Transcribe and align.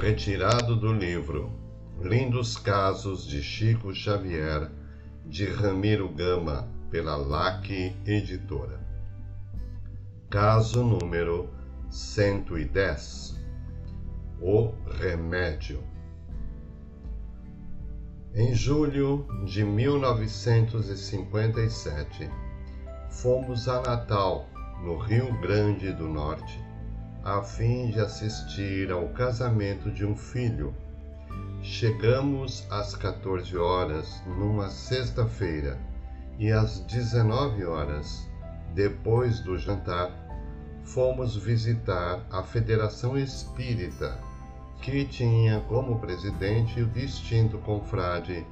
Retirado 0.00 0.76
do 0.76 0.92
livro 0.92 1.52
Lindos 2.00 2.56
Casos 2.56 3.26
de 3.26 3.42
Chico 3.42 3.92
Xavier, 3.94 4.70
de 5.26 5.44
Ramiro 5.44 6.08
Gama, 6.08 6.66
pela 6.90 7.16
LAC 7.16 7.94
Editora. 8.06 8.80
Caso 10.30 10.82
número 10.82 11.50
110 11.90 13.38
O 14.40 14.72
Remédio. 14.98 15.84
Em 18.34 18.54
julho 18.54 19.26
de 19.44 19.62
1957, 19.64 22.30
fomos 23.10 23.68
a 23.68 23.82
Natal, 23.82 24.48
no 24.82 24.96
Rio 24.96 25.38
Grande 25.40 25.92
do 25.92 26.08
Norte 26.08 26.69
a 27.24 27.42
fim 27.42 27.90
de 27.90 28.00
assistir 28.00 28.90
ao 28.90 29.08
casamento 29.08 29.90
de 29.90 30.06
um 30.06 30.16
filho. 30.16 30.74
Chegamos 31.62 32.66
às 32.70 32.94
14 32.94 33.56
horas 33.58 34.22
numa 34.26 34.70
sexta-feira 34.70 35.78
e 36.38 36.50
às 36.50 36.80
19 36.80 37.66
horas, 37.66 38.26
depois 38.74 39.40
do 39.40 39.58
jantar, 39.58 40.10
fomos 40.82 41.36
visitar 41.36 42.24
a 42.30 42.42
Federação 42.42 43.18
Espírita, 43.18 44.18
que 44.80 45.04
tinha 45.04 45.60
como 45.68 45.98
presidente 45.98 46.80
o 46.80 46.86
distinto 46.86 47.58
confrade 47.58 48.46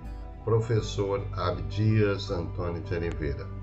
professor 0.45 1.27
Abdias 1.33 2.31
Antônio 2.31 2.83
de 2.83 2.95
Oliveira. 2.95 3.58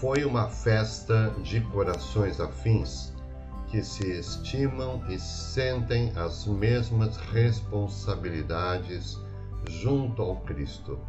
Foi 0.00 0.24
uma 0.24 0.48
festa 0.48 1.34
de 1.42 1.60
corações 1.60 2.38
afins 2.38 3.12
que 3.66 3.82
se 3.82 4.08
estimam 4.08 5.02
e 5.08 5.18
sentem 5.18 6.12
as 6.14 6.46
mesmas 6.46 7.16
responsabilidades 7.16 9.20
junto 9.68 10.22
ao 10.22 10.36
Cristo. 10.42 11.00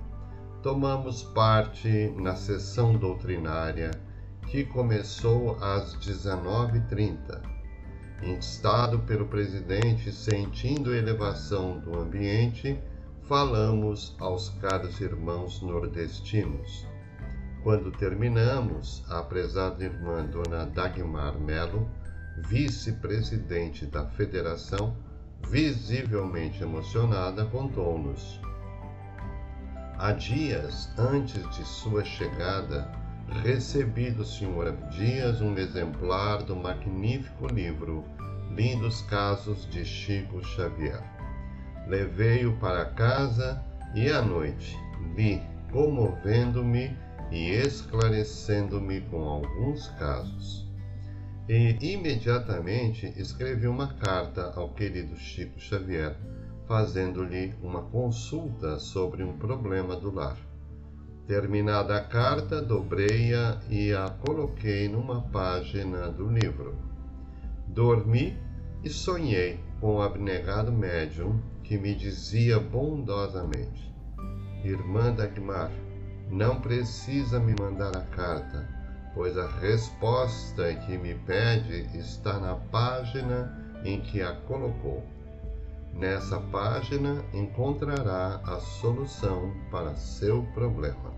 Tomamos 0.63 1.21
parte 1.21 2.11
na 2.17 2.35
sessão 2.35 2.97
doutrinária 2.97 3.91
que 4.47 4.63
começou 4.63 5.63
às 5.63 5.95
19h30. 5.97 7.43
Instado 8.23 8.97
pelo 9.01 9.27
presidente, 9.27 10.11
sentindo 10.11 10.95
elevação 10.95 11.77
do 11.77 11.95
ambiente, 11.95 12.75
falamos 13.27 14.15
aos 14.19 14.49
caros 14.49 14.99
irmãos 14.99 15.61
nordestinos. 15.61 16.87
Quando 17.63 17.91
terminamos, 17.91 19.03
a 19.09 19.21
prezada 19.21 19.83
irmã 19.83 20.25
Dona 20.25 20.65
Dagmar 20.65 21.37
Melo, 21.37 21.89
vice-presidente 22.37 23.85
da 23.85 24.05
federação, 24.05 24.95
visivelmente 25.49 26.63
emocionada, 26.63 27.45
contou-nos. 27.45 28.39
Há 29.97 30.13
dias 30.13 30.89
antes 30.97 31.45
de 31.49 31.65
sua 31.65 32.05
chegada, 32.05 32.89
recebi 33.43 34.09
do 34.09 34.23
Sr. 34.23 34.69
Abdias 34.69 35.41
um 35.41 35.57
exemplar 35.57 36.41
do 36.43 36.55
magnífico 36.55 37.45
livro 37.47 38.05
Lindos 38.55 39.01
Casos 39.01 39.69
de 39.69 39.83
Chico 39.83 40.41
Xavier. 40.41 41.03
Levei-o 41.89 42.55
para 42.57 42.85
casa 42.85 43.61
e 43.93 44.09
à 44.09 44.21
noite 44.21 44.77
li, 45.17 45.41
comovendo-me 45.73 47.08
e 47.31 47.51
esclarecendo-me 47.51 49.01
com 49.01 49.23
alguns 49.23 49.87
casos. 49.99 50.67
E 51.47 51.77
imediatamente 51.81 53.11
escrevi 53.17 53.67
uma 53.67 53.93
carta 53.95 54.53
ao 54.55 54.69
querido 54.69 55.15
Chico 55.17 55.59
Xavier, 55.59 56.15
fazendo-lhe 56.67 57.55
uma 57.61 57.81
consulta 57.83 58.77
sobre 58.77 59.23
um 59.23 59.37
problema 59.37 59.95
do 59.95 60.13
lar. 60.13 60.37
Terminada 61.25 61.97
a 61.97 62.03
carta, 62.03 62.61
dobrei-a 62.61 63.59
e 63.69 63.93
a 63.93 64.09
coloquei 64.09 64.87
numa 64.87 65.21
página 65.21 66.09
do 66.09 66.27
livro. 66.27 66.75
Dormi 67.67 68.37
e 68.83 68.89
sonhei 68.89 69.59
com 69.79 69.95
o 69.95 70.01
abnegado 70.01 70.71
médium 70.71 71.39
que 71.63 71.77
me 71.77 71.93
dizia 71.93 72.59
bondosamente: 72.59 73.93
Irmã 74.63 75.13
Dagmar, 75.13 75.71
não 76.29 76.61
precisa 76.61 77.39
me 77.39 77.55
mandar 77.59 77.97
a 77.97 78.01
carta, 78.01 78.67
pois 79.15 79.35
a 79.35 79.47
resposta 79.47 80.73
que 80.75 80.95
me 80.95 81.15
pede 81.15 81.89
está 81.97 82.39
na 82.39 82.55
página 82.55 83.51
em 83.83 83.99
que 83.99 84.21
a 84.21 84.35
colocou. 84.47 85.03
Nessa 85.91 86.39
página 86.39 87.23
encontrará 87.33 88.39
a 88.45 88.59
solução 88.59 89.51
para 89.71 89.95
seu 89.95 90.43
problema. 90.53 91.11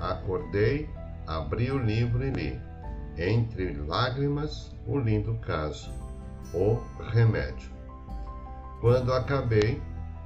Acordei, 0.00 0.90
abri 1.24 1.70
o 1.70 1.78
livro 1.78 2.24
e 2.24 2.30
li, 2.30 2.60
entre 3.16 3.74
lágrimas, 3.74 4.74
o 4.88 4.98
lindo 4.98 5.34
caso, 5.36 5.92
o 6.52 6.80
remédio. 7.12 7.70
Quando 8.80 9.12
acabei, 9.12 9.80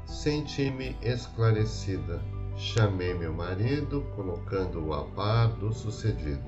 senti-me 0.07 0.97
esclarecida 1.03 2.19
Chamei 2.59 3.15
meu 3.15 3.33
marido, 3.33 4.05
colocando-o 4.17 4.93
a 4.93 5.05
par 5.05 5.47
do 5.53 5.73
sucedido. 5.73 6.43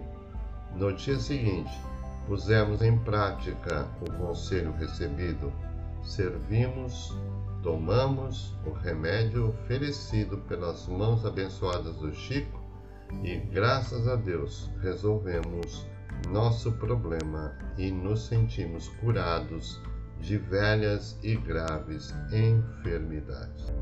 No 0.74 0.92
dia 0.92 1.16
seguinte, 1.20 1.70
pusemos 2.26 2.82
em 2.82 2.98
prática 2.98 3.86
o 4.00 4.12
conselho 4.14 4.72
recebido. 4.72 5.52
Servimos, 6.02 7.16
tomamos 7.62 8.56
o 8.66 8.72
remédio 8.72 9.50
oferecido 9.50 10.38
pelas 10.48 10.88
mãos 10.88 11.24
abençoadas 11.24 11.94
do 11.98 12.12
Chico 12.12 12.60
e, 13.22 13.36
graças 13.36 14.08
a 14.08 14.16
Deus, 14.16 14.68
resolvemos 14.82 15.86
nosso 16.28 16.72
problema 16.72 17.56
e 17.78 17.88
nos 17.92 18.26
sentimos 18.26 18.88
curados 19.00 19.80
de 20.18 20.38
velhas 20.38 21.16
e 21.22 21.36
graves 21.36 22.12
enfermidades. 22.32 23.72